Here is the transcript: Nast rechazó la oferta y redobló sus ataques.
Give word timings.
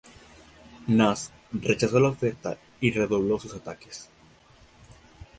Nast 0.87 1.31
rechazó 1.53 1.99
la 1.99 2.09
oferta 2.09 2.57
y 2.79 2.89
redobló 2.89 3.37
sus 3.39 3.53
ataques. 3.53 4.09